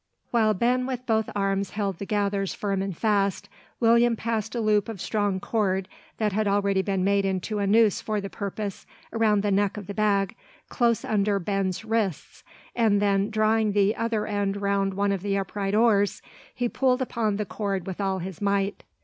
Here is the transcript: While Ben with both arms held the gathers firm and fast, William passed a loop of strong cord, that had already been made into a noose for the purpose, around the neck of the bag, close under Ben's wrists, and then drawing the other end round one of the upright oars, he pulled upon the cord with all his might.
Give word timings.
While 0.31 0.55
Ben 0.55 0.87
with 0.87 1.05
both 1.05 1.29
arms 1.35 1.69
held 1.69 1.99
the 1.99 2.07
gathers 2.07 2.55
firm 2.55 2.81
and 2.81 2.97
fast, 2.97 3.47
William 3.79 4.15
passed 4.15 4.55
a 4.55 4.59
loop 4.59 4.89
of 4.89 4.99
strong 4.99 5.39
cord, 5.39 5.87
that 6.17 6.33
had 6.33 6.47
already 6.47 6.81
been 6.81 7.03
made 7.03 7.23
into 7.23 7.59
a 7.59 7.67
noose 7.67 8.01
for 8.01 8.19
the 8.19 8.27
purpose, 8.27 8.87
around 9.13 9.41
the 9.43 9.51
neck 9.51 9.77
of 9.77 9.85
the 9.85 9.93
bag, 9.93 10.35
close 10.69 11.05
under 11.05 11.37
Ben's 11.37 11.85
wrists, 11.85 12.43
and 12.75 12.99
then 12.99 13.29
drawing 13.29 13.73
the 13.73 13.95
other 13.95 14.25
end 14.25 14.59
round 14.59 14.95
one 14.95 15.11
of 15.11 15.21
the 15.21 15.37
upright 15.37 15.75
oars, 15.75 16.23
he 16.51 16.67
pulled 16.67 17.03
upon 17.03 17.35
the 17.35 17.45
cord 17.45 17.85
with 17.85 18.01
all 18.01 18.17
his 18.17 18.41
might. 18.41 18.83